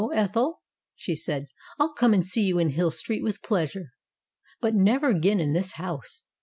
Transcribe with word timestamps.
"No, 0.01 0.09
Ethel," 0.09 0.63
she 0.95 1.15
said, 1.15 1.45
"I'll 1.77 1.93
come 1.93 2.11
and 2.11 2.25
see 2.25 2.41
you 2.41 2.57
in 2.57 2.69
Hill 2.69 2.89
Street 2.89 3.21
with 3.21 3.43
pleasure, 3.43 3.91
but 4.59 4.73
never 4.73 5.09
again 5.09 5.39
in 5.39 5.53
this 5.53 5.73
house. 5.73 6.23